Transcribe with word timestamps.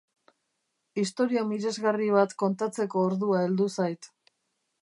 Istorio 1.01 1.43
miresgarri 1.51 2.09
bat 2.17 2.35
kontatzeko 2.45 3.07
ordua 3.11 3.45
heldu 3.49 3.73
zait. 3.77 4.15